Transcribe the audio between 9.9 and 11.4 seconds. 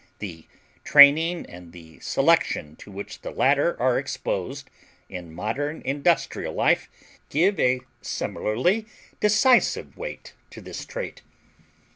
weight to this trait.